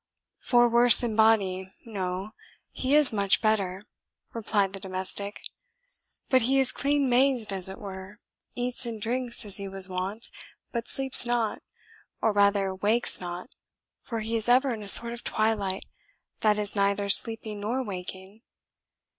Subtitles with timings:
[0.39, 2.31] "For worse in body no;
[2.71, 3.83] he is much better,"
[4.33, 5.41] replied the domestic;
[6.27, 8.17] "but he is clean mazed as it were
[8.55, 10.27] eats and drinks as he was wont
[10.71, 11.61] but sleeps not,
[12.19, 13.51] or rather wakes not,
[14.01, 15.85] for he is ever in a sort of twilight,
[16.39, 18.41] that is neither sleeping nor waking.